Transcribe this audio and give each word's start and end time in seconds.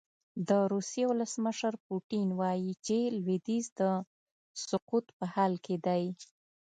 د 0.47 0.49
روسیې 0.73 1.03
ولسمشر 1.07 1.73
پوتین 1.87 2.27
وايي 2.39 2.73
چې 2.85 2.97
لویدیځ 3.17 3.65
د 3.79 3.81
سقوط 4.67 5.05
په 5.17 5.25
حال 5.33 5.53
کې 5.65 5.75
دی. 5.85 6.05